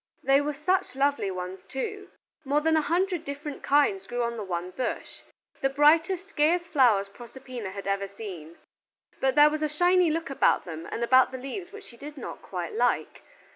[0.23, 2.09] They were such lovely ones too.
[2.43, 5.19] More than a hundred different kinds grew on the one bush:
[5.61, 8.57] the brightest, gayest flowers Proserpina had ever seen.
[9.19, 12.17] But there was a shiny look about them and about the leaves which she did
[12.17, 13.21] not quite like.